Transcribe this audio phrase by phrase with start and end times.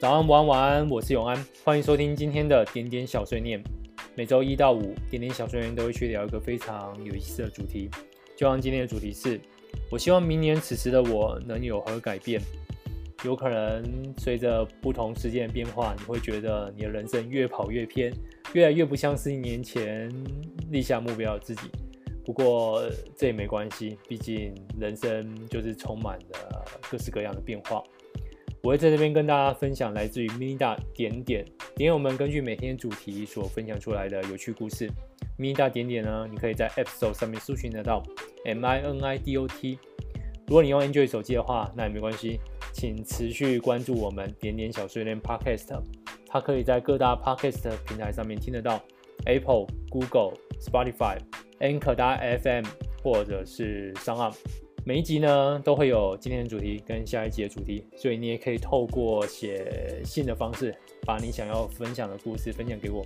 [0.00, 3.60] 早安，晚安，晚安，我是永安，欢迎收听今天的点点小碎念。
[4.14, 7.90] 每周一到五，点点小碎念都会去聊一个非常有意思的主题。
[8.36, 9.40] 就像今天的主题是，
[9.90, 12.40] 我希望明年此时的我能有何改变？
[13.24, 13.82] 有可能
[14.18, 18.14] 随着不同时间的变化，你会觉得你的人生越跑越偏，
[18.52, 20.08] 越来越不像是一年前
[20.70, 21.62] 立下目标的自己。
[22.24, 27.82] 不过这也没关系，毕竟人生就是充满了各式各样的变化。
[28.62, 31.44] 我会在这边跟大家分享来自于 Minida 点点
[31.76, 34.90] 点友们根据每天主题所分享出来的有趣故事。
[35.38, 38.02] Minida 点点呢，你可以在 App Store 上面搜寻得到
[38.44, 39.78] M I N I D O T。
[40.48, 42.40] 如果你用 Android 手机的话，那也没关系，
[42.72, 45.80] 请持续关注我们点点小碎念 Podcast。
[46.26, 48.82] 它可以在各大 Podcast 平台上面听得到
[49.26, 51.18] ，Apple、Google、Spotify、
[51.60, 52.64] Anchor FM
[53.02, 54.34] 或者是 SoundOn。
[54.88, 63.04] 每一集呢都会有今天的主题跟下一集的主题，所以你也可以透过写信的方式，把你想要分享的故事分享给我。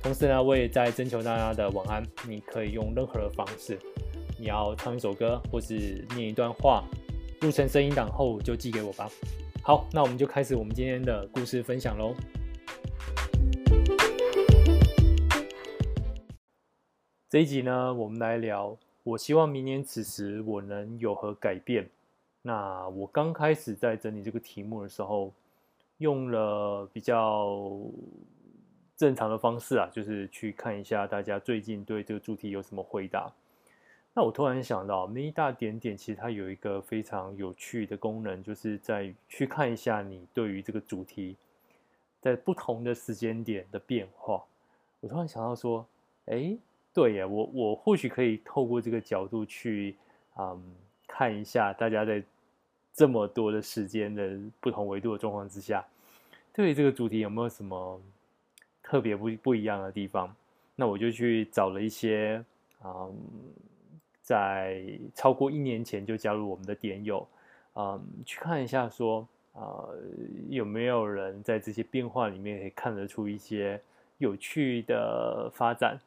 [0.00, 3.76] 同时呢，我也在征求大家的晚安，你可以用任何的方式，
[4.38, 6.84] 你要唱一首歌或是念一段话，
[7.40, 9.10] 录成声音档后就寄给我吧。
[9.64, 12.14] 好，那我们就开始我们今天的故事分享喽。
[17.28, 18.78] 这一集呢，我们来聊。
[19.06, 21.88] 我希望明年此时我能有何改变？
[22.42, 25.32] 那我刚开始在整理这个题目的时候，
[25.98, 27.56] 用了比较
[28.96, 33.32] 正常的方式啊，就是去看一下大家最近对这个主题有什么回答。
[34.12, 41.36] 那我突然想到那一大点点其实它有一个非常有趣的功能，就是在去看一下你对于这个主题
[42.20, 44.42] 在不同的时间点的变化。
[44.98, 45.86] 我突然想到说，
[46.24, 46.58] 哎。
[46.96, 49.94] 对呀，我我或许可以透过这个角度去，
[50.38, 50.58] 嗯，
[51.06, 52.22] 看一下大家在
[52.94, 55.84] 这么多的时间的不同维度的状况之下，
[56.54, 58.00] 对于这个主题有没有什么
[58.82, 60.34] 特别不不一样的地方？
[60.74, 62.42] 那我就去找了一些，
[62.82, 63.14] 嗯，
[64.22, 64.82] 在
[65.14, 67.28] 超过一年前就加入我们的点友，
[67.74, 69.98] 嗯，去看一下说，呃，
[70.48, 73.78] 有没有人在这些变化里面可以看得出一些
[74.16, 76.00] 有趣的发展。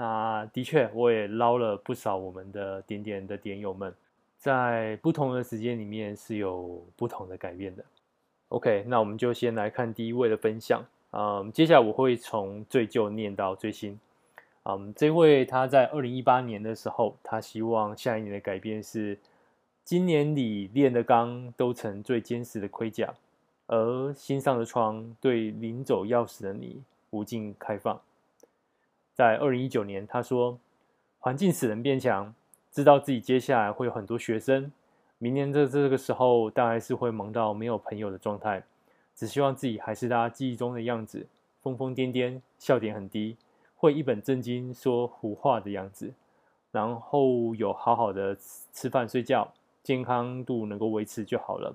[0.00, 3.92] 那的确，我也捞了不少我们的点点的点友们，
[4.38, 7.84] 在不同的时间里面是有不同的改变的。
[8.50, 10.84] OK，那我们就先来看第一位的分享。
[11.10, 13.98] 嗯，接下来我会从最旧念到最新。
[14.62, 19.18] 嗯，这位他在二零一八年的时候，他希望下一年的改变是，
[19.82, 23.12] 今年里炼的钢都成最坚实的盔甲，
[23.66, 26.80] 而心上的窗对临走钥匙的你
[27.10, 28.00] 无尽开放。
[29.18, 30.56] 在二零一九年，他说
[31.18, 32.32] ：“环境使人变强，
[32.70, 34.70] 知道自己接下来会有很多学生，
[35.18, 38.62] 明年的这个时候大概是会忙到没有朋友的状态，
[39.16, 41.26] 只希望自己还是大家记忆中的样子，
[41.62, 43.36] 疯疯癫癫，笑点很低，
[43.74, 46.12] 会一本正经说胡话的样子，
[46.70, 48.36] 然后有好好的
[48.72, 49.52] 吃饭睡觉，
[49.82, 51.74] 健康度能够维持就好了。”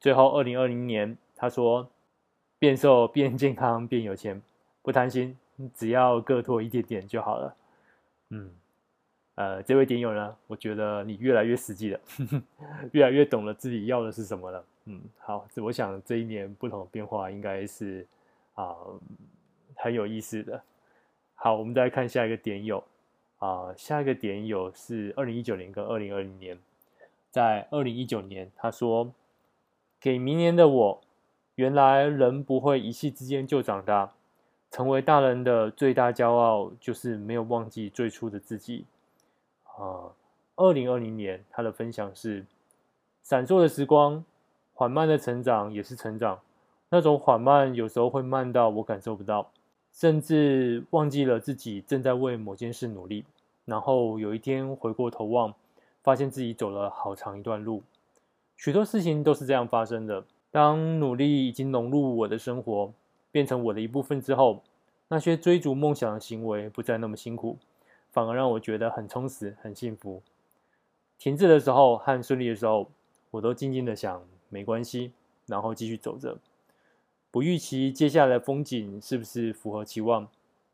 [0.00, 1.90] 最后，二零二零年，他说
[2.58, 4.40] ：“变瘦、变健康、变有钱，
[4.80, 5.36] 不贪心。”
[5.74, 7.56] 只要各拖一点点就好了。
[8.30, 8.50] 嗯，
[9.36, 12.42] 呃，这位点友呢，我觉得你越来越实际了，呵呵，
[12.92, 14.64] 越来越懂了自己要的是什么了。
[14.84, 18.06] 嗯，好，我想这一年不同的变化应该是
[18.54, 18.74] 啊、
[19.76, 20.62] 很有意思的。
[21.34, 22.82] 好，我们再看下一个点友
[23.38, 26.58] 啊、下一个点友是二零一九年跟二零二零年，
[27.30, 29.12] 在二零一九年他说，
[30.00, 31.00] 给明年的我，
[31.54, 34.12] 原来人不会一夕之间就长大。
[34.70, 38.84] 成为大人的最大骄傲，就是没有忘记最初的自己。
[39.64, 40.12] 啊，
[40.56, 42.44] 二零二零年，他的分享是：
[43.22, 44.24] 闪烁的时光，
[44.74, 46.40] 缓慢的成长也是成长。
[46.90, 49.50] 那种缓慢，有时候会慢到我感受不到，
[49.92, 53.24] 甚至忘记了自己正在为某件事努力。
[53.64, 55.54] 然后有一天回过头望，
[56.02, 57.82] 发现自己走了好长一段路。
[58.56, 60.24] 许多事情都是这样发生的。
[60.50, 62.92] 当努力已经融入我的生活。
[63.30, 64.62] 变成我的一部分之后，
[65.08, 67.58] 那些追逐梦想的行为不再那么辛苦，
[68.10, 70.22] 反而让我觉得很充实、很幸福。
[71.18, 72.90] 停滞的时候和顺利的时候，
[73.30, 75.12] 我都静静的想，没关系，
[75.46, 76.38] 然后继续走着。
[77.30, 80.28] 不预期接下来风景是不是符合期望，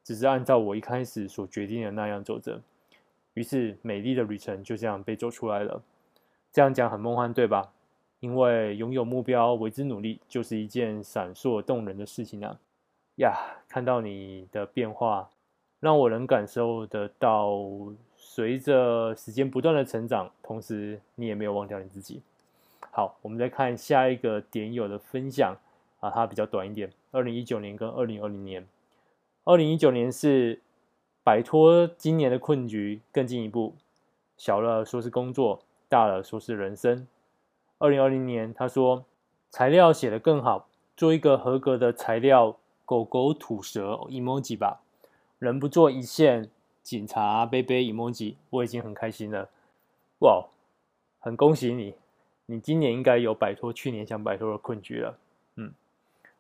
[0.05, 2.61] 只是按照我一开始所决定的那样走着。
[3.35, 5.83] 于是，美丽的旅程就这样被走出来了。
[6.53, 7.73] 这样讲很梦幻，对吧？
[8.25, 12.59] 因为拥有目标，为之努力，就是一件闪烁动人的事情啊！
[13.17, 13.37] 呀，
[13.69, 15.29] 看到你的变化，
[15.79, 17.61] 让我能感受得到，
[18.17, 22.23] 随着时间不断的成长，同时你也没有忘掉你自己。
[22.93, 25.55] 好，我们再看下一个点友的分享
[26.01, 26.91] 啊、啊，它比较短一点。
[27.13, 28.67] 二零一九年跟二零二零年，
[29.45, 30.63] 二零一九年是
[31.23, 33.75] 摆脱今年的困局更进一步，
[34.39, 35.61] 小了说是工作，
[35.91, 37.07] 大了说是人生。
[37.79, 39.05] 二零二零年，他说
[39.51, 44.81] 材料写得更好，做一个合格的材料狗狗吐舌 emoji 吧，
[45.39, 46.51] 人不做一线，
[46.83, 49.49] 警察背背 emoji，我已经很开心了。
[50.21, 50.47] 哇，
[51.21, 51.95] 很恭喜你，
[52.47, 55.19] 你今年应该有摆脱去年想摆脱的困局了。
[55.57, 55.73] 嗯。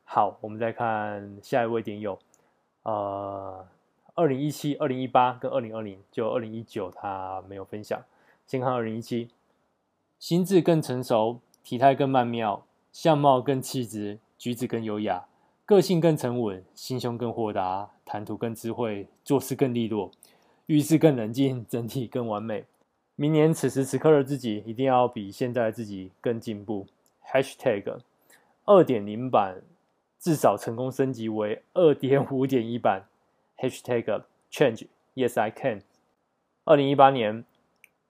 [0.07, 2.19] 好，我们再看下一位点友，
[2.83, 3.67] 呃，
[4.15, 8.01] 二零一七、二零一八跟二零二零，就二零一九他没有分享。
[8.47, 9.31] 先看二零一七，
[10.19, 15.27] 心智更成熟，体态更曼妙，相貌更气质，举止更优雅，
[15.65, 20.11] 个性更沉稳，心胸更豁达，谈吐更智慧，做事更利落，
[20.67, 22.65] 遇事更冷静，整体更完美。
[23.17, 26.87] 明年此时此刻的自己，一定要比现在的自己更进步。
[27.27, 28.01] Hashtag
[28.65, 29.63] 二点零版。
[30.21, 33.05] 至少成功升级为二点五点一版。
[33.59, 35.83] Hashtag change yes I can。
[36.65, 37.45] 二零一八年，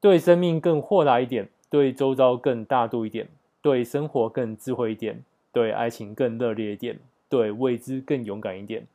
[0.01, 3.27] 对生命更豁达一点，对周遭更大度一点，
[3.61, 8.87] 对生活更智慧一点，对爱情更热烈一点，对未知更勇敢一点，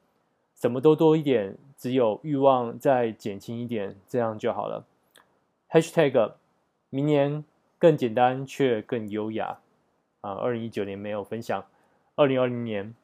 [0.56, 4.86] 什么都多一点，只有欲望再减轻一点，这样就好了。
[5.70, 6.32] Hashtag
[6.90, 7.44] 明年
[7.78, 9.58] 更简单却更优雅。
[10.22, 11.66] 啊，二零一九年没有分享。
[12.16, 12.96] 二零二零年。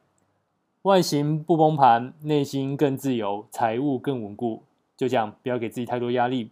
[0.83, 4.63] 外形不崩盘，内心更自由，财务更稳固。
[4.95, 6.49] 就这样，不要给自己太多压力，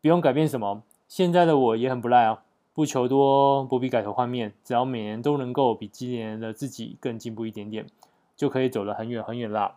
[0.00, 0.84] 不用改变什么。
[1.08, 7.86] 现在的我也很不赖啊，不求多，不必改头换面，只要每年都能够比今年的自己更进步一点点，
[8.34, 9.76] 就可以走得很远很远啦。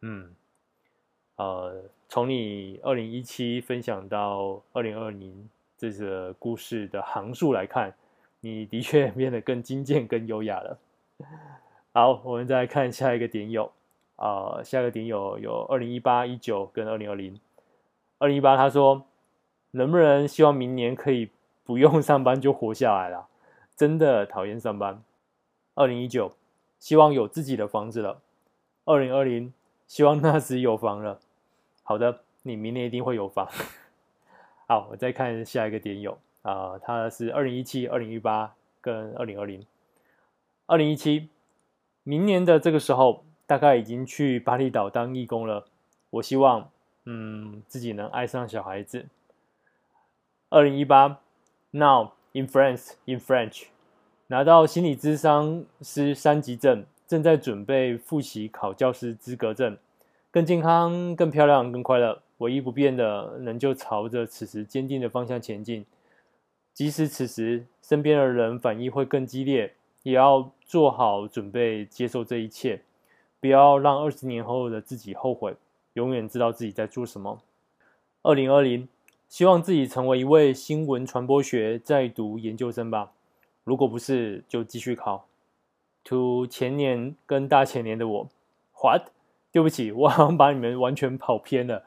[0.00, 0.34] 嗯，
[1.36, 5.48] 呃，从你二零一七分享到二零二零
[5.78, 7.94] 这个故事的行数来看，
[8.40, 10.78] 你的确变得更精简、更优雅了。
[11.94, 13.70] 好，我们再来看下一个点友，
[14.16, 17.38] 啊、呃，下一个点友有二零一八、一九跟二零二零。
[18.18, 19.04] 二零一八他说，
[19.70, 21.30] 能不能希望明年可以
[21.70, 23.28] 不用上班就活下来了？
[23.78, 25.00] 真的讨厌上班。
[25.76, 26.32] 二零一九，
[26.80, 28.20] 希望有自己的房子了。
[28.86, 29.54] 二零二零，
[29.86, 31.20] 希望那时有房了。
[31.84, 33.48] 好的，你明年一定会有房。
[34.66, 39.64] 好，我再看下一个点友，啊、呃，他是二零一七、二零一八跟二零二零。
[40.66, 41.28] 二零一七。
[42.02, 45.68] 明年的这个时候，大概已经去巴厘岛当义工了。
[46.10, 46.68] 我希望，
[47.04, 49.06] 嗯，自己能爱上小孩子。
[50.48, 51.20] 二零一八
[51.70, 53.64] ，Now in France, in French，
[54.28, 59.76] 拿到心理咨商师三级证，正在准备复习考教师资格证。
[60.30, 62.22] 更健康、更漂亮、更快乐。
[62.38, 65.84] 唯一不变的，仍旧朝着此时坚定的方向前进。
[66.72, 69.74] 即使此时身边的人反应会更激烈。
[70.02, 72.80] 也要做好准备，接受这一切，
[73.38, 75.54] 不要让二十年后的自己后悔。
[75.92, 77.42] 永远知道自己在做什么。
[78.22, 78.88] 二零二零，
[79.30, 83.12] 希望自己成为一位新闻传播学在读研究生吧。
[83.62, 85.28] 如果不是，就继续考。
[86.06, 88.28] To 前年跟大前年的我
[88.82, 89.02] ，What？
[89.52, 91.84] 对不起，我好像把你们完全跑偏了。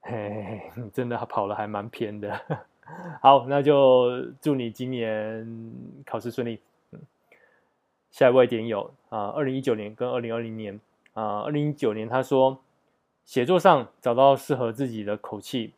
[0.00, 2.40] 嘿，你真的跑了还蛮偏的。
[3.22, 5.72] 好，那就祝你今年
[6.04, 6.58] 考试顺利。
[6.90, 6.98] 嗯
[8.10, 10.80] 下一位点友啊，二零一九年跟二零二零年
[11.14, 12.58] 啊，二零一九年他说，
[13.24, 15.74] 写作上找到适合自己的口气，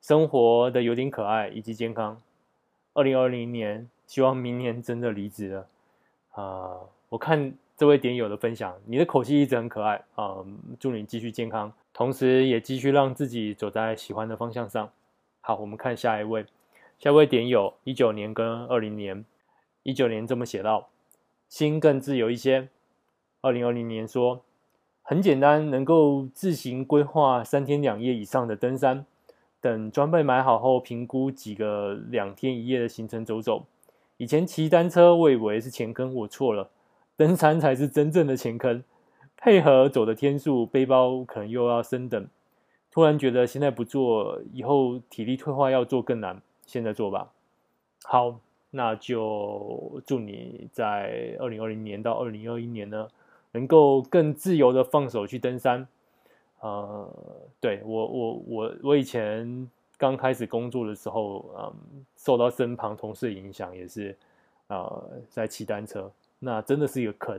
[0.00, 2.20] 生活的有点可爱以及健康。
[2.94, 5.66] 二零二零年，希望明年真的离职了
[6.32, 6.80] 啊！
[7.08, 10.44] 我看这位点友的分享，你的口气一直很可爱啊，
[10.80, 14.90] 祝你继续健康，同时也继续让自己走在喜欢的方向上。
[15.40, 16.44] 好，我们看下一位，
[16.98, 19.24] 下一位点友一九年跟二零年，
[19.82, 20.88] 一九年这么写到。
[21.48, 22.68] 心更自由一些。
[23.40, 24.42] 二零二零年说，
[25.02, 29.06] 很简单，能够自行规划三天两夜以上的登山。
[29.60, 33.66] 等装备买好后，评估几个两天一夜的行程走走。
[34.16, 36.70] 以前骑单车，我以为是前坑，我错了，
[37.16, 38.82] 登山才是真正的前坑。
[39.36, 42.26] 配合走的天数，背包可能又要升等。
[42.90, 46.40] 突然觉得现在不做，以后体力退化要做更难。
[46.66, 47.30] 现在做吧。
[48.04, 48.40] 好。
[48.70, 53.08] 那就祝你在二零二零年到二零二一年呢，
[53.52, 55.88] 能够更自由的放手去登山。
[56.60, 57.08] 呃，
[57.60, 61.74] 对，我我我我以前刚开始工作的时候，嗯，
[62.16, 64.16] 受到身旁同事影响，也是
[64.68, 67.36] 呃在骑单车，那真的是一个坑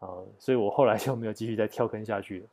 [0.00, 2.46] 啊，所以我后来就没有继续再跳坑下去了。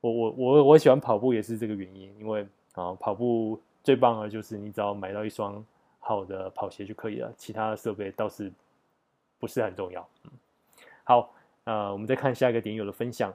[0.00, 5.64] 我我我我喜欢跑步也是这个原因，因为啊，跑步最棒的就是你只要买到一双。
[6.08, 8.52] 好的跑鞋就可以了，其他的设备倒是
[9.40, 10.08] 不是很重要。
[10.22, 10.30] 嗯，
[11.02, 11.34] 好，
[11.64, 13.34] 呃，我们再看下一个点友的分享，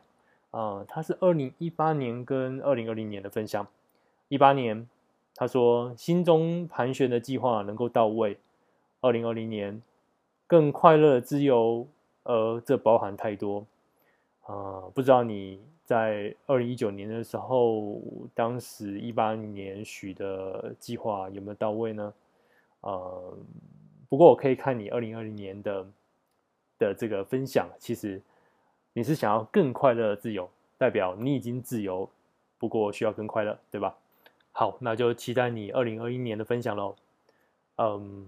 [0.51, 3.65] 呃，他是二零一八年跟二零二零年的分享。
[4.27, 4.87] 一八年，
[5.35, 8.37] 他说心中盘旋的计划能够到位。
[9.01, 9.81] 二零二零年，
[10.45, 11.87] 更快乐自由，
[12.23, 13.65] 而这包含太多。
[14.41, 18.01] 啊、呃，不知道你在二零一九年的时候，
[18.35, 22.13] 当时一八年许的计划有没有到位呢？
[22.81, 23.37] 呃，
[24.09, 25.87] 不过我可以看你二零二零年的
[26.77, 28.21] 的这个分享，其实
[28.93, 32.09] 你是想要更快乐的自由，代表你已经自由，
[32.57, 33.95] 不过需要更快乐，对吧？
[34.51, 36.95] 好，那就期待你二零二一年的分享喽。
[37.77, 38.27] 嗯，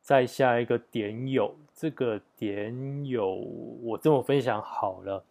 [0.00, 3.34] 再下一个点友，这个点友
[3.82, 5.24] 我这么分享好了。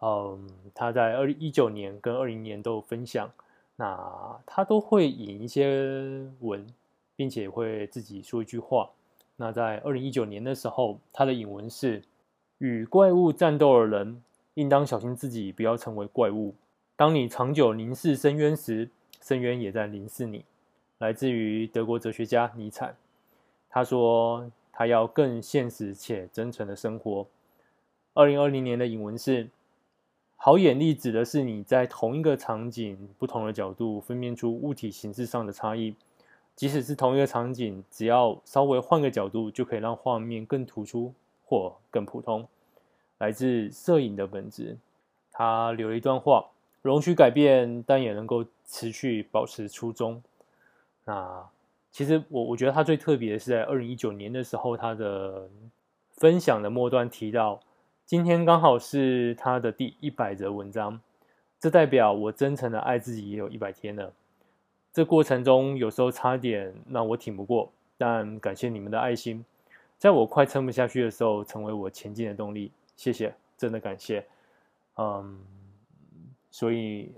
[0.00, 3.30] 嗯，他在二零一九年跟二零年都有分享，
[3.76, 6.66] 那他都会引一些文。
[7.18, 8.90] 并且会自己说一句话。
[9.36, 12.02] 那在二零一九年的时候，他的引文是
[12.58, 14.22] ：“与怪物战斗的人，
[14.54, 16.54] 应当小心自己不要成为怪物。
[16.96, 20.44] 当你长久凝视深渊时，深渊也在凝视你。”
[20.98, 22.94] 来自于德国哲学家尼采。
[23.68, 27.26] 他说：“他要更现实且真诚的生活。”
[28.14, 29.50] 二零二零年的引文是
[30.36, 35.94] ：“好眼力指的是你在同一个场景不同的角度分辨出物体形式上的差异。”
[36.56, 41.12] 即使是同一个场景，只要稍微换个角度，就可以让画面更突出
[41.46, 42.46] 或更普通。
[43.16, 44.76] 来自摄影的本质。
[45.32, 46.46] 他留了一段话：
[46.80, 50.22] 容许改变，但也能够持续保持初衷。
[51.04, 51.46] 那
[51.90, 55.48] 其实我我觉得他最特别的是在二零一九年的时候，他的
[56.16, 57.60] 分享的末端提到，
[58.06, 60.98] 今天刚好是他的第一百则文章，
[61.60, 64.12] 这代表我真诚的爱自己也有一百天了。
[64.92, 69.44] 这过程中有时候差点让我挺不过，但感谢你们的爱心，
[69.98, 72.70] 在我快撑不下去的时候，成为我前进的动力。
[72.96, 74.24] 谢谢，真的感谢。
[74.96, 75.38] 嗯，
[76.50, 77.12] 所以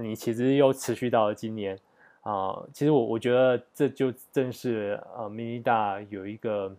[0.00, 1.78] 你其实又持续到了今年
[2.22, 2.62] 啊。
[2.72, 6.74] 其实我我觉得这就正是呃，明尼大有一个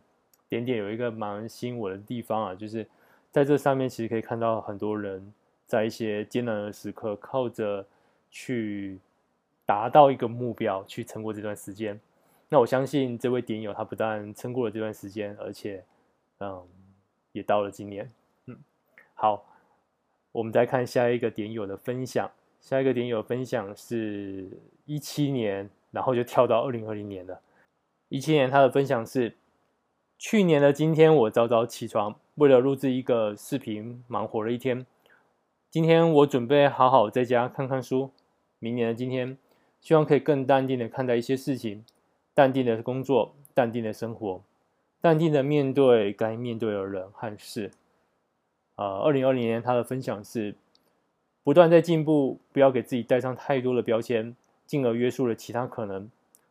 [0.48, 2.88] 点点有一个蛮吸引我的地方啊，就是
[3.31, 5.33] 在这上面其实可以看到很多人
[5.65, 7.86] 在一些艰难的时刻靠着
[8.29, 9.00] 去。
[9.65, 11.98] 达到一个目标，去撑过这段时间。
[12.53, 15.83] 那我相信这位点友他不但撑过了这段时间，而且，
[16.39, 16.63] 嗯，
[17.31, 18.07] 也到了今年。
[18.45, 18.55] 嗯，
[19.15, 19.43] 好，
[20.31, 22.29] 我们再看下一个点友的分享。
[22.62, 24.48] 下一个点友分享是
[24.86, 27.41] 一七年，然后就跳到二零二零年了。
[28.10, 29.36] 一七年他的分享是：
[30.19, 34.86] 去年的今天，我早早起床，为了录制一个视频，忙活了一天。
[35.72, 38.12] 今天我准备好好在家看看书。
[38.60, 39.39] 明年的今天。
[39.81, 41.83] 希望可以更淡定的看待一些事情，
[42.34, 44.42] 淡定的工作，淡定的生活，
[45.02, 47.72] 淡定的面对该面对的人和事。
[48.75, 50.56] 呃，二零二零年他的分享是：
[51.44, 54.36] 不断在进步，不要给自己带上太多的标签，
[54.66, 56.10] 进而约束了其他可能。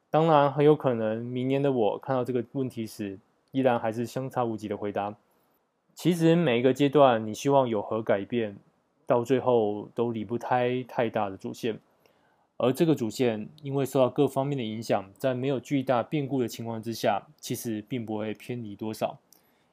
[0.08, 3.18] 当然，很有可能明年的我看到这个问题时，
[3.50, 5.16] 依然还是相差无几的回答。
[5.94, 8.56] 其实每一个阶段，你希望有何改变，
[9.04, 11.80] 到最后都离不开太大的主线。
[12.62, 19.18] 而这个主线，因为受到各方面的影响，在没有巨大变故的情况之下，其实并不会偏离多少。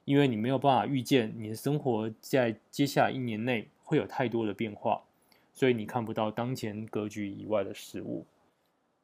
[0.06, 5.04] 因为你没有办法预见你的生活在接下来一年内会有太多的变化，
[5.54, 8.26] 所以你看不到当前格局以外的事物。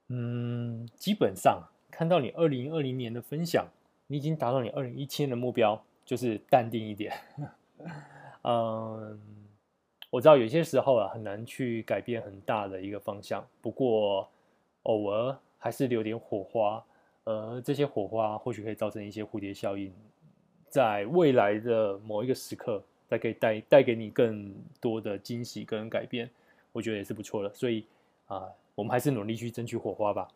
[0.07, 3.67] 嗯，基本上看到你二零二零年的分享，
[4.07, 7.13] 你已经达到你二零一七年的目标，就是淡定一点。
[8.41, 9.34] 嗯。
[10.15, 14.25] 我知道有些时候啊，很难去改变很大的一个方向，不过
[14.83, 16.81] 偶尔还是留点火花，
[17.25, 19.91] 呃，这些火花或许可以造成一些蝴蝶效应，
[20.69, 26.29] 在未来的某一个时刻，再可以带带给你更多的惊喜跟改变，
[26.71, 27.53] 我觉得也是不错的。
[27.53, 27.85] 所以
[28.27, 30.29] 啊，我们还是努力去争取火花吧。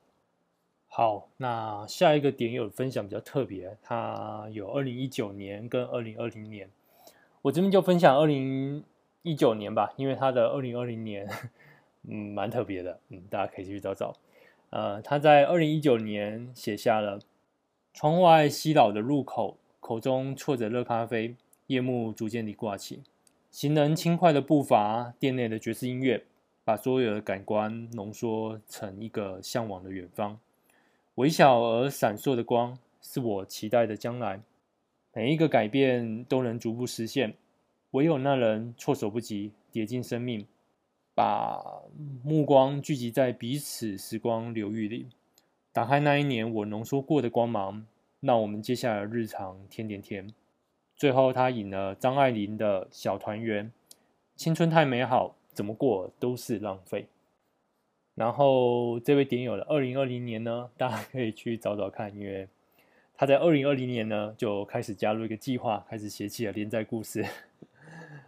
[0.90, 6.70] 好，那下一个点有分享比较特别，它有二零一九年跟二零二零年，
[7.44, 8.84] 我这边就分享二零。
[9.22, 11.28] 一九年吧，因为他的二零二零年，
[12.08, 14.16] 嗯，蛮特别的，嗯，大家可以去找找。
[14.70, 17.20] 呃，他在二零一九年写下了：
[17.94, 21.36] 窗外西老的路口，口中啜着热咖啡，
[21.68, 23.02] 夜幕逐渐地挂起，
[23.52, 26.24] 行人轻快的步伐，店内的爵士音乐，
[26.64, 30.40] 把所有的感官浓缩成一个向往的远方。
[31.16, 34.40] 微小而闪烁的光，是我期待的将来。
[35.14, 37.34] 每一个改变都能逐步实现。
[37.91, 40.46] 唯有那人措手不及，跌进生命，
[41.15, 41.81] 把
[42.24, 45.08] 目光聚集在彼此时光流域里，
[45.74, 47.86] 打开那一年我浓缩过的光芒，
[48.19, 50.31] 让我们接下来的日常甜点甜。
[50.96, 53.72] 最后他引了张爱玲的小团圆，
[54.36, 57.08] 青春太美好，怎么过都是浪费。
[58.13, 62.48] 然后这位点友的二零二零年呢，大家可以去找找看，因为
[63.15, 67.25] 他在二零二零年呢就开始加入一个计划，开始写起了连载故事。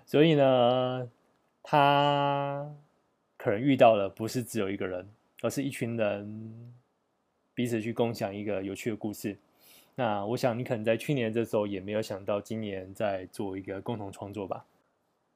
[0.06, 1.10] 所以呢，
[1.64, 2.70] 他
[3.38, 5.10] 可能遇到的不是只有一个人，
[5.42, 6.74] 而是一群人
[7.54, 9.38] 彼此去共享一个有趣的故事。
[9.96, 14.66] 那我想你可能在去年这时候也没有想到，今年在做一个共同创作吧。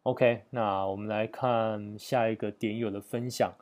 [0.04, 3.54] OK，那我们来看下一个点友的分享。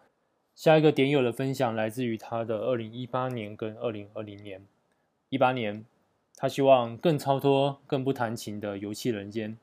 [0.55, 4.61] 下一个点友的分享来自于他的二零一八年跟二零二零年。
[5.29, 5.83] 一八年，
[6.35, 9.57] 他希望更超脱、更不谈情的游戏人间。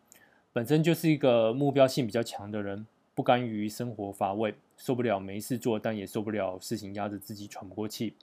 [0.52, 8.14] 本身就是一个目标性比较强的人，不甘于生活乏味，受不了没事做，但也受不了事情压着自己喘不过气。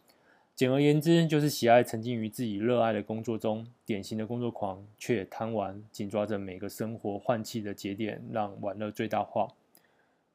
[0.54, 9.48] 简而言之，就是喜爱沉浸于自己热爱的工作中，典型的工作狂，却贪玩，紧抓着每个生活换气的节点，让玩乐最大化。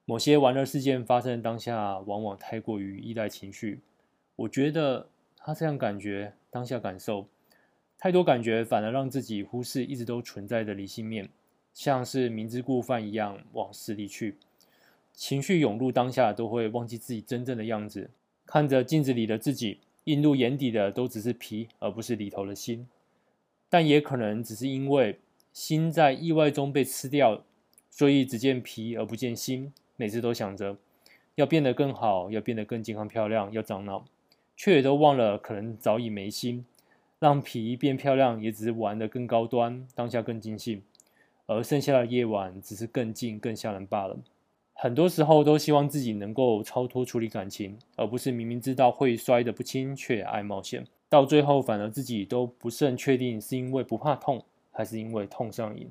[0.05, 3.81] 某些玩乐事件发生的当下，往往太过于依赖情绪。
[4.37, 7.27] 我觉得他这样感觉，当下感受
[7.99, 11.29] 太多感觉，反而让自己忽视一直都存在的理性面，
[11.73, 14.37] 像是明知故犯一样往死里去。
[15.13, 18.11] 情绪涌入当下，都会忘记自己真正的样子。
[18.47, 22.87] 看着镜子里的自己，映入眼底的都只是皮，而不是里头的心。
[23.69, 25.19] 但也可能只是因为
[25.53, 27.45] 心在意外中被吃掉，
[27.91, 29.73] 所以只见皮而不见心。
[29.97, 30.77] 每次都想着
[31.37, 34.05] 要变得更好，要变得更健康漂亮，要长脑，
[34.57, 36.65] 却也都忘了可能早已没心。
[37.19, 40.83] 让皮变漂亮，也只是玩得更高端，当下更尽兴，
[41.53, 44.19] 而剩下的夜晚只是更近、更吓人罢了。
[44.75, 50.85] 很多时候都希望自己能够超脱处理感情，而不是明明知道会摔得不轻，却爱冒险。
[51.09, 55.89] 到最后反而自己都不甚确定，是因为不怕痛，还是因为痛上瘾。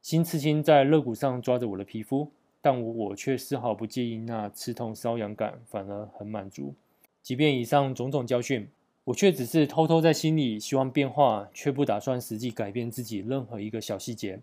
[0.00, 2.30] 心刺青在肋骨上抓着我的皮肤。
[2.62, 6.74] 但我却丝毫不介意那刺痛瘙痒感，反而很满足。
[7.22, 8.66] 即便以上种种教训，
[9.04, 14.40] 我却只是偷偷在心里希望变化，却不打算实际改变自己任何一个小细节。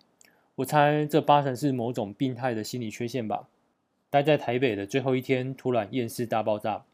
[0.56, 3.48] 我猜这八成是某种病态的心理缺陷吧。
[4.12, 6.86] 待在台北的最后一天，突然厌世大爆炸，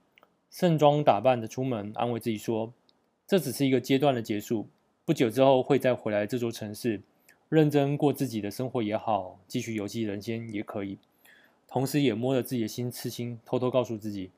[0.49, 2.71] 盛装打扮的出门，安慰自己说，
[3.27, 4.67] 这只是一个阶段的结束，
[5.03, 7.01] 不久之后会再回来这座城市，
[7.49, 10.97] 认真过自己的生活也好，继续游戏人间也可以。
[11.67, 14.31] 同时也摸着自己的心刺心，偷偷告诉自己：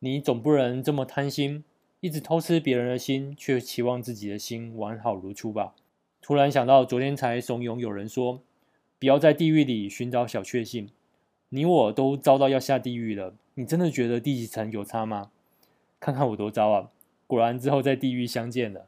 [0.00, 1.64] 你总不能这么贪心，
[2.00, 5.74] 一直偷吃别人的心，却期望自己的心完好如初吧？
[6.20, 8.42] 突然想到，昨天才怂恿有人说，
[8.98, 10.88] 不要在地狱里寻找小确幸。
[11.50, 15.30] 你我都遭到要下地狱了，你真的觉得第几层有差吗？
[16.00, 16.90] 看看我多糟啊！
[17.26, 18.86] 果然之后在地狱相见了。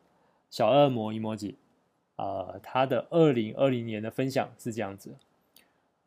[0.50, 1.54] 小恶魔 emoji，
[2.16, 5.14] 呃，他的二零二零年的分享是这样子。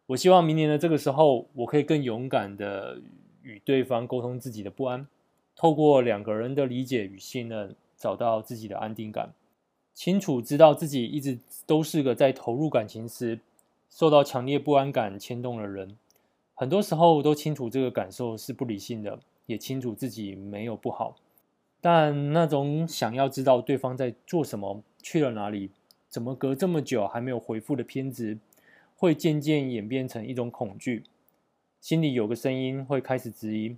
[0.07, 3.01] 我希望明年的这个时候，我可以更勇敢地
[3.43, 5.07] 与对方沟通自己的不安，
[5.55, 9.33] 透过两个人的理解与信任，找到自己的安定感，
[9.93, 13.39] 清楚知道自己一直都是个在投入感情时
[13.91, 15.95] 受到强烈不安感牵动的人，
[16.55, 21.15] 很多时候都清楚这个感受是不理性的，也清楚自己没有不好，
[21.79, 25.69] 但那种想要知道对方在做什么、去了哪里、
[26.09, 28.39] 怎么隔这么久还没有回复的偏执。
[28.95, 31.05] 会渐渐演变成一种恐惧，
[31.79, 33.75] 心里有个声音会开始质疑，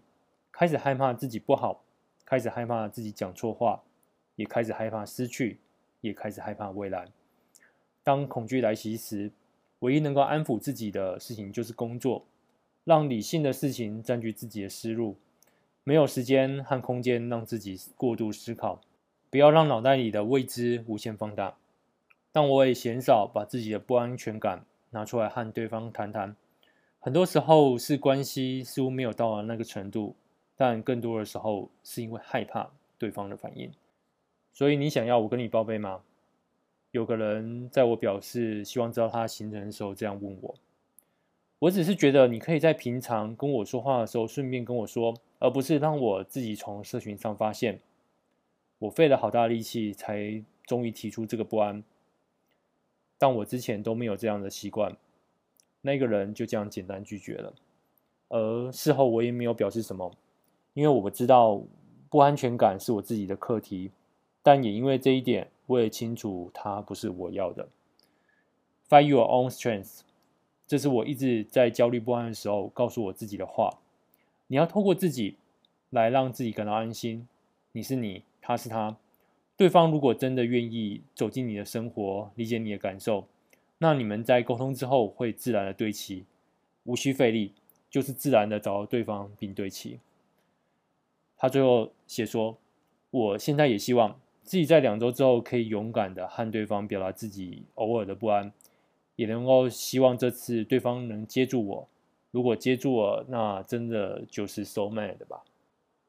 [0.51, 1.81] 开始害怕自己不好，
[2.25, 3.81] 开始害怕自己讲错话，
[4.35, 5.59] 也开始害怕失去，
[6.01, 7.07] 也开始害怕未来。
[8.03, 9.31] 当恐惧来袭时，
[9.83, 12.25] 唯一能够安抚自己的事情就是工作，
[12.83, 15.17] 让理性的事情占据自己的思路，
[15.83, 18.81] 没有时间和空间让自己过度思考，
[19.29, 21.57] 不要让脑袋里的未知无限放大。
[22.31, 24.65] 但我也鲜少把自己的不安全感。
[24.95, 26.35] 拿出来和对方谈谈，
[26.99, 30.15] 很多时候是关系似乎没有到了那个程度，
[30.55, 32.69] 但更多的时候是因为害怕
[32.99, 33.71] 对方的反应。
[34.53, 36.01] 所以你想要我跟你报备吗？
[36.93, 40.53] 有个人在我表示希望知道他行程的时候这样问我。
[41.57, 47.79] 我只是觉得你可以在平常跟我说话的时候顺便跟我说，而不是让我自己从社群上发现。
[48.77, 51.83] 我费了好大力气才终于提出这个不安。
[53.17, 54.95] 但我之前都没有这样的习惯，
[55.81, 57.53] 那个人就这样简单拒绝了，
[58.27, 60.11] 而事后我也没有表示什么，
[60.75, 61.59] 因为我知道
[62.11, 63.89] 不安全感是我自己的课题，
[64.43, 67.69] 但也因为这一点，我也清楚它不是我要的。
[68.87, 70.01] Find your own strength，
[70.67, 73.79] 这是我一直在焦虑不安的时候告诉我自己的话。
[74.47, 75.37] 你要透过自己
[75.89, 77.27] 来让自己感到安心，
[77.71, 78.97] 你是你，他是他。
[79.55, 83.25] 对方如果真的愿意走进你的生活，理解你的感受，
[83.77, 86.25] 那你们在沟通之后会自然的对齐，
[86.83, 87.53] 无需费力，
[87.89, 89.99] 就是自然的找到对方并对齐。
[91.37, 92.57] 他最后写说
[93.11, 98.51] ：“我现在也希望自己在两周之后可以勇敢的和对方表达自己偶尔的不安，
[99.15, 101.87] 也能够希望这次对方能接住我。
[102.31, 105.41] 如果接住我，那真的就是 so mate 的吧。”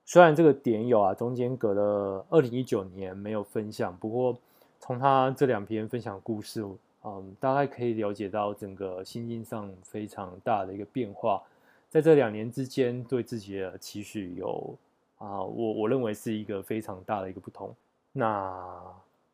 [0.06, 4.36] 虽然这个点友啊，中间隔了二零一九年没有分享，不过
[4.78, 6.62] 从他这两篇分享故事，
[7.04, 11.42] 嗯，大概可以了解到整个心境上非常大的一个变化，
[11.88, 14.76] 在这两年之间对自己的期许有。
[15.18, 17.74] 啊，我我认为是一个非常大的一个不同。
[18.16, 18.80] 那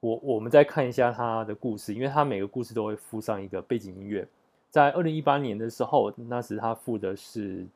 [0.01, 4.27] 我我们再看一下他的故事，因为他每个故事都会附上一个背景音乐。
[4.71, 7.67] 在二零一八年的时候，那时他附的是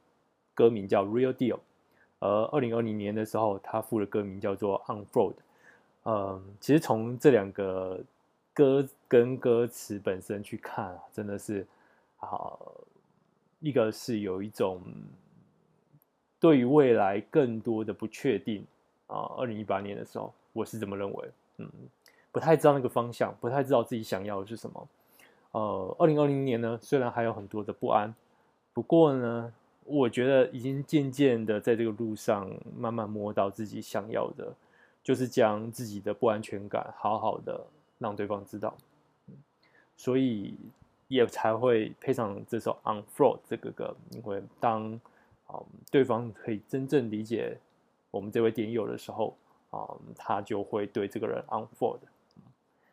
[0.55, 1.57] 歌名叫《Real Deal》，
[2.21, 5.33] 而二零二零年的时候，他附的歌名叫做《Unfold》。
[6.05, 8.01] 嗯，其实从这两个
[8.55, 11.67] 歌跟歌词本身去看啊，真的是
[12.19, 12.57] 啊，
[13.61, 14.81] 一个是有一种。
[16.41, 18.67] 对于未来更多的不确定
[19.07, 21.69] 啊，二零一八年的时候，我是这么认为，嗯，
[22.33, 24.89] 不太知道那个方向，不太知道自己想要的是什么。
[25.51, 28.15] 呃，二零二零年呢，虽然还有很多的不安，
[28.73, 29.53] 不过呢，
[29.85, 34.55] 我觉得已经渐渐的在这个路上慢慢摸到自己想要的，
[35.03, 37.67] 就是将自己的不安全感好好的
[37.99, 38.75] 让对方知道，
[39.97, 40.57] 所以
[41.09, 44.99] 也才会配上这首《Unfold》这个歌，因为当。
[45.89, 47.57] 对方可以真正理解
[48.11, 49.37] 我们这位点友的时候，
[49.75, 51.99] 啊，他就会对这个人 unfold。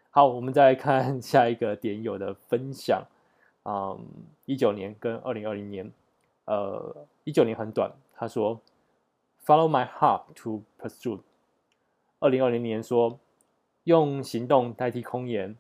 [0.10, 3.06] 好，我们再看 下一个点友的分享。
[3.64, 4.04] 嗯，
[4.46, 5.92] 一九年跟二零二零年，
[6.46, 8.60] 呃，一九年很短，他说
[9.46, 11.20] Follow my heart to pursue。
[12.20, 13.20] 二零二零年说
[13.84, 15.56] 用行动代替空言，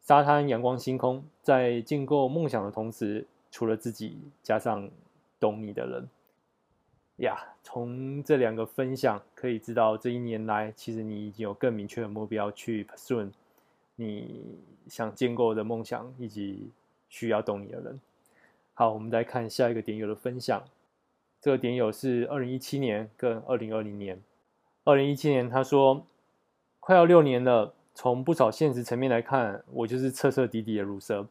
[0.00, 4.90] 沙滩、阳光、星空，在建构梦想的同时，除了自己，加上
[5.38, 6.08] 懂你的人。
[7.18, 13.30] 呀，从这两个分享可以知道，这一年来其实你已经有更明确的目标去 pursue
[13.94, 16.70] 你想建构的梦想，以及
[17.08, 18.00] 需要懂你的人。
[18.74, 20.64] 好，我们来看下一个点友的分享。
[21.40, 24.20] 这个点友是二零一七年跟二零二零年。
[24.82, 26.04] 二零一七年他说，
[26.80, 31.28] 快要六年了，从不少现实层面来看，我就是彻彻底底的鲁蛇。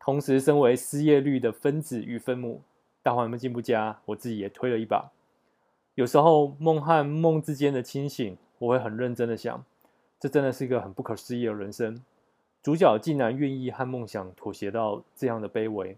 [0.00, 2.62] 同时，身为失业率的分子与分母，
[3.02, 5.10] 大环境不佳，我自己也推了一把。
[5.98, 9.64] 有时候梦和梦之间的清醒，我会很认真的想，
[10.20, 12.00] 这真的是一个很不可思议的人生。
[12.62, 15.96] 主角竟然愿意和梦想妥协到这样的卑微。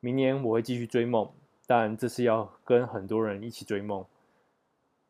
[0.00, 1.28] 明年我会继续追梦，
[1.66, 4.02] 但这次要跟很多人一起追梦。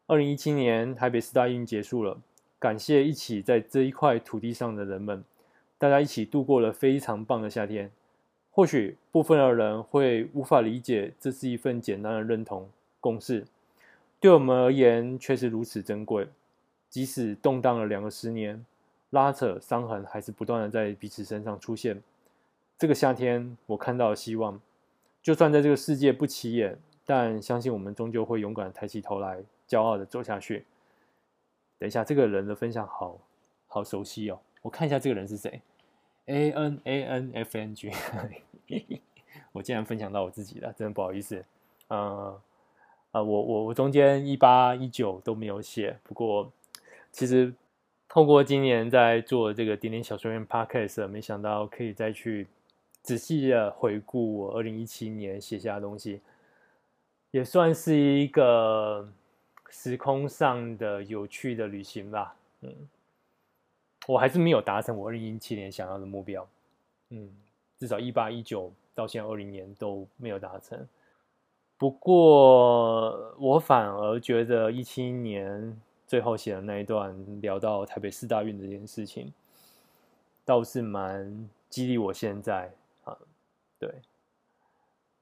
[0.09, 2.19] 二零一七年台北世大运结束了，
[2.59, 5.25] 感谢一起在这一块土地上的人们，
[5.79, 7.93] 大家一起度过了非常棒的夏天。
[8.51, 13.47] 或许部分的人会无法理解，这是一份简单的认同共识。
[14.19, 16.29] 对我们而言，却是如此珍贵。
[16.89, 18.65] 即使动荡了两个十年，
[19.11, 22.03] 拉扯、伤痕还是不断的在彼此身上出现。
[22.79, 24.61] 这个夏天，我看到了希望。
[25.23, 30.65] 就算在这个世界不起眼，但相信我们终究会勇敢抬起头来，骄傲的走下去。
[31.79, 33.19] 等一下，这个人的分享好
[33.67, 34.39] 好熟悉哦。
[34.63, 35.61] 我看一下这个人是谁
[36.27, 37.91] ？A N A N F N G。
[39.53, 41.45] 我竟然分享到我自己了，真的不好意思。
[41.89, 42.39] 嗯、
[43.17, 46.53] 啊，我我我中间一八一九都没有写，不过
[47.11, 47.51] 其实
[48.07, 52.47] 透过今年在做这个点点小说院 podcast，没想到可以再去
[53.01, 56.21] 仔细的回顾我二零一七年写下的东西，
[57.31, 59.09] 也算是一个
[59.71, 62.37] 时空上的有趣的旅行吧。
[62.61, 62.71] 嗯，
[64.07, 66.47] 我还是没有达成我二零一七年想要的目标，
[67.09, 67.31] 嗯，
[67.79, 70.87] 至少一八一九到现在二零年都没有达成。
[71.79, 79.31] 不过，我反而觉得一七年最后写的那一段聊到台北四大运这件事情，
[80.43, 82.73] 倒是蛮激励我现在
[83.05, 83.15] 啊。
[83.79, 83.91] 对，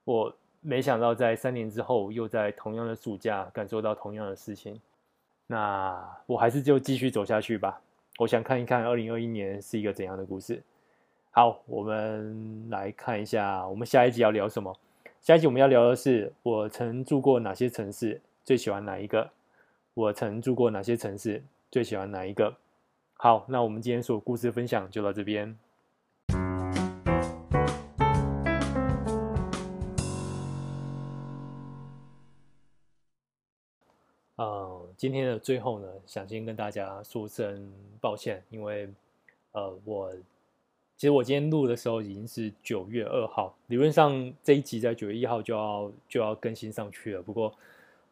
[0.05, 4.81] 我没想到在三年之后，又在同样的暑假感受到同样的事情。
[5.49, 7.83] 那我还是就继续走下去吧。
[8.19, 10.63] 我想看一看二零二一年是一个怎样的故事。
[11.33, 14.73] 好，我们来看一下，我们下一集要聊什么。
[15.25, 19.31] 下一集我们要聊的是我曾住过哪些城市，最喜欢哪一个？
[19.95, 22.55] 我曾住过哪些城市，最喜欢哪一个？
[23.15, 25.59] 好，那我们今天所有故事的分享就到这边。
[34.37, 38.91] 呃，今天的最后呢，想先跟大家说声抱歉，因为
[39.53, 40.13] 呃，我
[40.97, 47.23] 其实我今天录的时候已经是九月二号，理论上这一集在九月一号就要就要更新上去了。
[47.23, 47.53] 不过，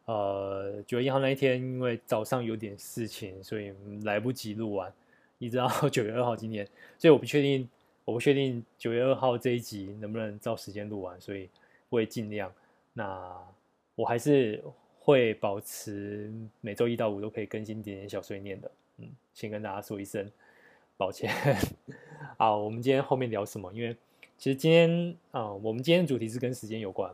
[0.05, 4.93] 呃，九月一号那一天因为早上有点事情，所以来不及录完，
[5.39, 6.67] 一直到九月二号今天，
[6.97, 7.67] 所以我不确定，
[8.03, 11.49] 我不确定九月二号这一集能不能照时间录完，所以
[11.87, 12.53] 我也尽量。
[12.91, 13.33] 那
[13.95, 14.61] 我还是
[14.99, 18.69] 会保持每周一到五都可以更新点点小碎念的。
[18.97, 20.29] 嗯，先跟大家说一声。
[20.97, 21.31] 抱歉，
[22.37, 23.71] 好，我们今天后面聊什么？
[23.73, 23.95] 因为
[24.37, 27.13] 其实今天啊、呃，我们今天的主题是跟时间有关。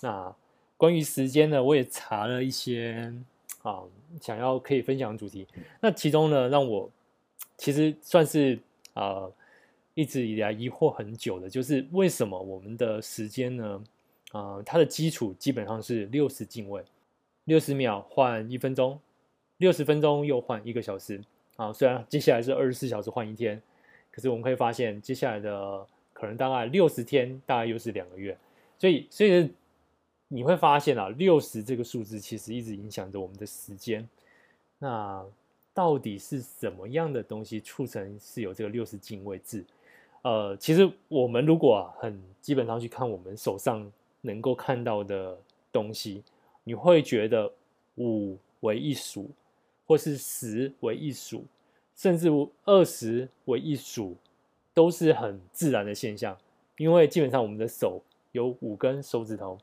[0.00, 0.34] 那
[0.76, 3.12] 关于时间呢，我也查了一些
[3.62, 3.82] 啊、
[4.20, 5.46] 想要可以分享的主题。
[5.80, 6.90] 那其中呢，让我
[7.56, 8.58] 其实算是
[8.94, 9.32] 啊、呃，
[9.94, 13.82] 一直以来疑惑很久的，就是为什么我们的时间呢？
[14.32, 16.84] 啊、它的基础基本上是六十进位，
[17.44, 18.98] 六十秒换一分钟，
[19.56, 21.20] 六十分钟又换一个小时。
[21.60, 23.60] 啊，虽然接下来是二十四小时换一天，
[24.10, 28.34] 可是我们可以发现，接下来的可能大概六十天，大概又是两个月，
[28.78, 29.50] 所以，所以
[30.28, 34.08] 你会发现啊，六十这个数字其实一直影响着我们的时间。
[34.78, 35.22] 那
[35.74, 39.62] 到底是什么样的东西促成是有这个六十进位制？
[40.22, 43.86] 呃，其实我们如果，很基本上去看我们手上
[44.22, 45.38] 能够看到的
[45.70, 46.22] 东西，
[46.64, 47.52] 你会觉得
[47.96, 49.30] 五为一数。
[49.90, 51.44] 或是十为一数，
[51.96, 52.28] 甚至
[52.64, 54.14] 二十为一数，
[54.72, 56.38] 都是很自然的现象。
[56.76, 58.00] 因为基本上我们的手
[58.30, 59.58] 有五根手指头，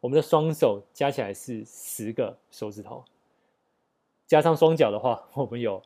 [0.00, 3.04] 我们的双手加起来是十个手指头，
[4.26, 5.80] 加上双脚的话，我们有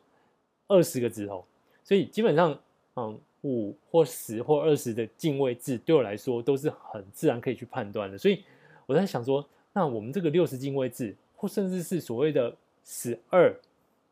[0.67, 1.45] 二十个指头。
[1.85, 2.59] 所以基本上，
[2.97, 8.17] 嗯，五或十或二十的进位制对我来说都是很自然可以去判断的。
[8.17, 8.43] 所以
[8.87, 12.57] 我在想说，那我们这个六十进位制，或甚至是所谓的。
[12.91, 13.55] 十二，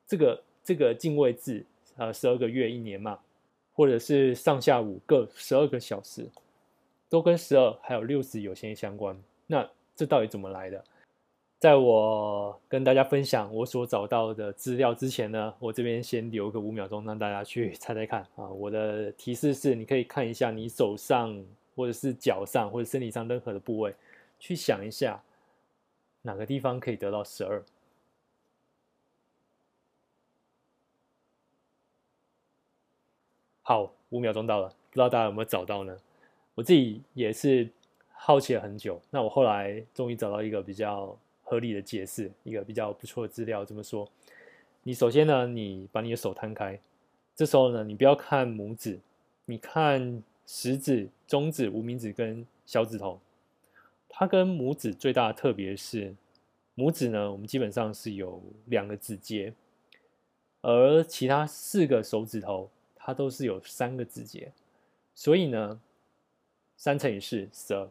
[0.07, 1.65] 这个这个进位制，
[1.97, 3.19] 呃，十二个月一年嘛，
[3.73, 6.29] 或者是上下午各十二个小时，
[7.09, 9.19] 都跟十二还有六十有些相关。
[9.47, 10.85] 那这到底怎么来的？
[11.59, 18.47] 在我跟大家分享我所找到的资料之前呢，我这边先留个五秒钟，让大家去猜猜看啊。
[18.47, 21.43] 我的提示是，你可以看一下你手上
[21.75, 23.95] 或者是脚上或者身体上任何的部位，
[24.39, 25.19] 去想一下
[26.21, 27.63] 哪个地方可以得到十二。
[33.69, 35.99] 好，五秒钟到了，不知道大家有没有找到呢？
[36.55, 37.69] 我自己也是
[38.13, 39.03] 好奇了很久。
[39.11, 43.65] 那我后来终于找到一个比较合理的解释，一个比较不错的资料。
[43.65, 44.09] 这么说，
[44.85, 46.79] 你首先呢，你把你的手摊开，
[47.35, 49.01] 这时候呢，你不要看拇指，
[49.47, 53.19] 你看食指、中指、无名指跟小指头。
[54.09, 56.15] 它跟拇指最大的特别是，
[56.77, 59.53] 拇指呢，我们基本上是有两个指节，
[60.61, 62.71] 而其他四个手指头。
[63.07, 64.51] 它都是有三个指节，
[65.15, 65.81] 所以呢，
[66.77, 67.89] 三乘以四，十二。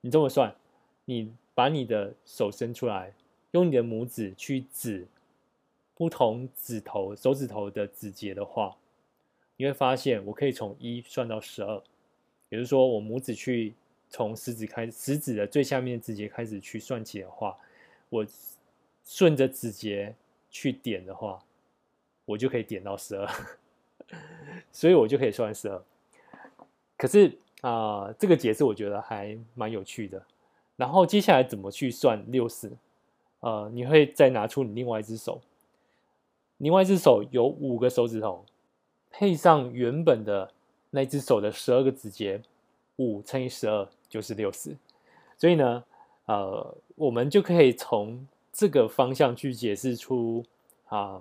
[0.00, 0.56] 你这么算，
[1.04, 3.12] 你把你的手伸出来，
[3.50, 5.06] 用你的拇指去指
[5.94, 8.74] 不同指头、手指头的指节的话，
[9.58, 11.82] 你会发现，我可以从一算到十二。
[12.48, 13.74] 也就是说，我拇指去
[14.08, 17.54] 从食指开始，食指的最下面的指节开始去算起的话，
[18.08, 18.26] 我
[19.04, 20.14] 顺着指节
[20.48, 21.44] 去点的话，
[22.24, 23.28] 我就可以点到十二。
[24.70, 25.82] 所以我就可以算十二，
[26.96, 30.20] 可是啊、这个解释我觉得还蛮有趣的。
[30.76, 32.72] 然后接下来怎么去算六十？
[33.40, 35.40] 呃，你会再拿出你另外一只手，
[36.58, 38.44] 另外一只手有五个手指头，
[39.10, 40.52] 配上原本的
[40.90, 42.40] 那只手的十二个指节，
[42.96, 44.76] 五乘以十二就是六十。
[45.36, 45.84] 所以呢，
[46.26, 50.44] 呃，我们就可以从这个方向去解释出
[50.86, 51.20] 啊、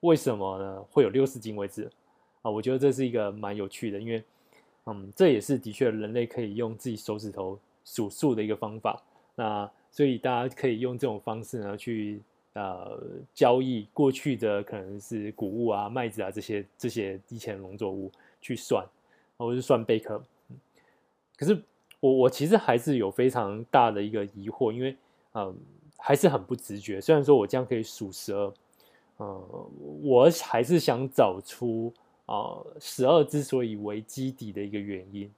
[0.00, 1.90] 为什么呢会有六十进位制？
[2.42, 4.24] 啊，我觉得这是一个蛮有趣的，因为，
[4.86, 9.02] 嗯，这也是的确人类可以用自己手指头数数的一个方法。
[9.34, 12.20] 那所以大家可以用这种方式呢，去
[12.54, 12.98] 呃
[13.34, 18.86] 交易过去的可能是谷物啊、麦子啊这些这些以前的农作物去算，
[19.36, 20.22] 或是算贝壳。
[21.36, 21.62] 可是
[22.00, 24.96] 我我其实还是有非常大的一个疑惑，因为
[25.34, 25.54] 嗯
[25.98, 27.00] 还是很不直觉。
[27.02, 28.52] 虽然说我这样可以数十二，
[29.18, 29.44] 嗯，
[30.02, 31.92] 我还是想找出。
[32.30, 35.28] 啊，十二之所以为基底的一个原因，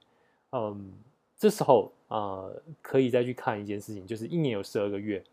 [0.51, 0.93] 嗯，
[1.39, 5.25] 这时候啊、呃，可以再去看一件事情，就是一年有十二个月，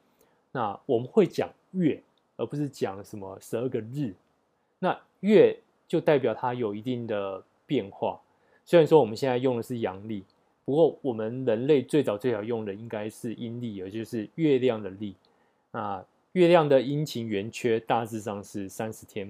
[0.53, 2.01] 那我们会讲月，
[2.37, 4.13] 而不是讲什么十二个日。
[4.79, 8.17] 那月就代表它有一定的变化。
[8.63, 10.23] 虽然说我们现在用的是阳历，
[10.63, 15.13] 不过我们人类最早最早用的应该是阴历，也就是月亮的历。
[15.73, 19.29] 那月亮的阴晴圆缺大致上是三十天，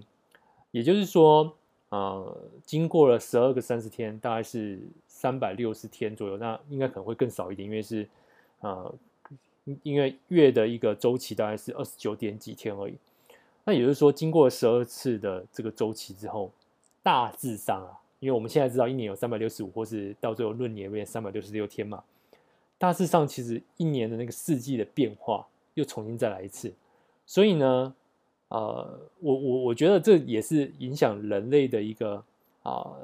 [0.70, 1.56] 也就是说。
[1.90, 8.08] 呃，经过了十二个三十天，大概是三百六十天左右，那应该可能会更少一点，因为是
[8.60, 8.94] 呃，
[9.82, 12.94] 因为月的一个周期大概是二十九点几天而已。
[13.64, 16.52] 那也就是说，经过十二次的这个周期之后，
[17.02, 22.04] 大致上啊，因为我们现在知道一年有三百六十五，或是到最后闰年变三百六十六天嘛，
[22.78, 26.72] 大致上其实一年的那个四季的变化又重新再来一次，
[27.26, 27.96] 所以呢。
[28.50, 32.24] 呃，我我我觉得这也是影响人类的一个
[32.64, 32.96] 啊、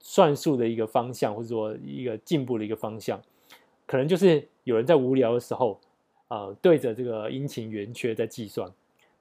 [0.00, 3.20] 算术的一个方向，或者说一个进步的一个方向，
[3.86, 5.80] 可能就是有人在无聊的时候，
[6.28, 8.70] 呃，对着这个阴晴圆缺在计算，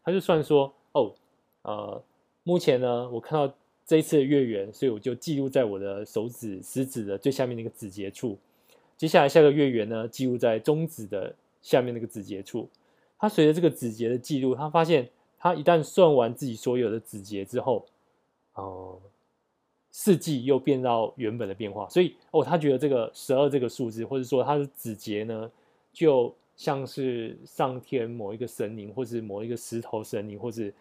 [0.03, 1.13] 他就算说，哦，
[1.61, 2.03] 呃，
[2.43, 3.53] 目前呢，我看到
[3.85, 8.37] 这一次的月圆，所以我就记录在我的手指食指的最下面那个指节处，
[8.97, 12.67] 接下来下个月圆呢，记录在中指的下面那个指节处。
[13.19, 17.85] 他随着这个指节的记录，他发现他一旦算完自己所有的指节之后，
[18.53, 19.01] 哦、呃，
[19.91, 25.51] 四季又变到原本的变化，所以哦，他觉得这个十二这个数字，或者说他的指节呢，
[25.91, 30.73] 就像是上天某一个神灵，或是某一个石头神灵，或是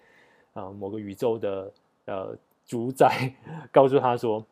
[0.52, 1.72] 啊、某个宇宙的
[2.06, 3.32] 呃主宰，
[3.70, 4.44] 告诉他说，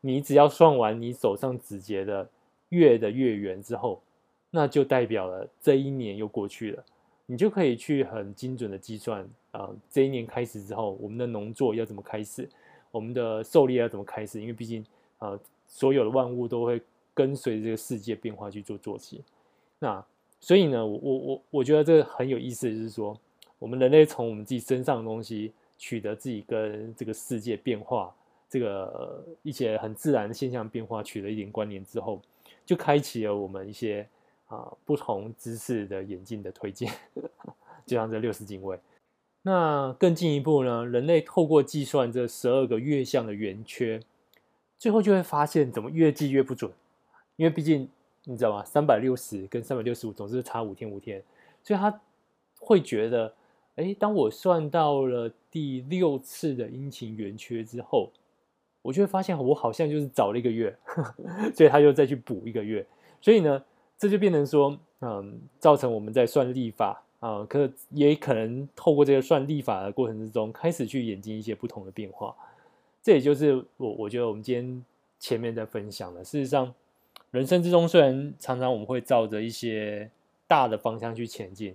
[0.00, 2.28] 你只要算完你手上指节的
[2.70, 4.02] 月的月圆之后，
[4.50, 6.84] 那就代表了这一年又过去了。
[7.26, 12.48] 你就可以去很精准的计算啊、这一年开始之后，我们的农作要怎么开始，
[12.90, 14.40] 我们的狩猎要怎么开始？
[14.40, 14.84] 因为毕竟
[15.18, 16.82] 啊、所有的万物都会
[17.14, 19.22] 跟随这个世界变化去做作息。
[19.78, 20.04] 那
[20.40, 23.18] 所以呢，我我我我觉得这个很有意思，就是说，
[23.58, 28.12] 我们人类从我们自己身上的东西取得自己跟这个世界变化，
[28.50, 32.20] 这个一些很自然的现象变化取得一点关联之后，
[32.66, 34.06] 就开启了我们一些。
[34.46, 36.92] 啊，不同姿势的眼镜的推荐，
[37.86, 38.78] 就像这六十进位。
[39.42, 44.00] 那更进一步呢，人类透过计算这十二个月相的圆缺，
[44.78, 46.72] 最后就会发现怎么越计越不准。
[47.36, 47.88] 因为毕竟
[48.24, 48.64] 你知道吗？
[48.64, 51.22] 三百六十跟三百六十五总是差五天五天，
[51.62, 52.00] 所以他
[52.58, 53.34] 会觉得，
[53.76, 58.10] 哎，当我算到了第六次的阴晴圆缺之后，
[58.80, 60.74] 我就会发现我好像就是早了一个月，
[61.54, 62.86] 所以他就再去补一个月。
[63.20, 63.62] 所以呢，
[63.96, 72.34] 这就变成说，嗯，造成我们在算立法啊、嗯，可也可能透过这个算立法的过程之中，开始去演进一些不同的变化。
[73.02, 74.84] 这也就是我我觉得我们今天
[75.18, 76.24] 前面在分享的。
[76.24, 76.74] 事实上，
[77.30, 80.10] 人生之中虽然常常我们会照着一些
[80.46, 81.74] 大的方向去前进，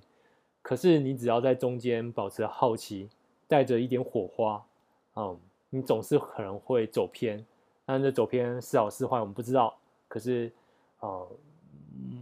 [0.62, 3.08] 可是你只要在中间保持好奇，
[3.48, 4.66] 带着一点火花，
[5.16, 5.38] 嗯，
[5.70, 7.46] 你总是可能会走偏。
[7.86, 9.76] 但这走偏是好是坏，我们不知道。
[10.08, 10.52] 可是，
[11.00, 11.22] 啊、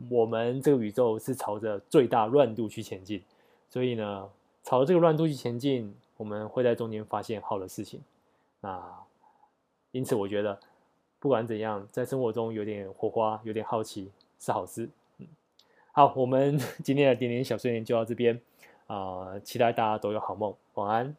[0.10, 3.22] 我们这个宇宙是朝着最大乱度去前进，
[3.70, 4.30] 所以呢，
[4.64, 8.02] 朝这个乱度去前进，我们会在中间发现好的事情。
[8.62, 8.82] 那
[9.92, 10.60] 因此，我觉得
[11.20, 14.10] 不管怎样，在生活中有点火花，有点好奇
[14.40, 14.90] 是好事。
[15.18, 15.28] 嗯，
[15.92, 18.40] 好，我们 今天的点点小碎念就到这边
[18.88, 21.16] 啊，期待大家都有好梦，晚安。